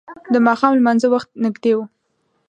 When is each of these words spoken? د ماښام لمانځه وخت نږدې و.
د 0.33 0.35
ماښام 0.47 0.73
لمانځه 0.79 1.07
وخت 1.13 1.29
نږدې 1.43 1.73
و. 1.77 1.79